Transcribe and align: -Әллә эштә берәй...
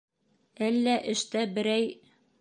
-Әллә 0.69 0.97
эштә 1.15 1.47
берәй... 1.59 1.87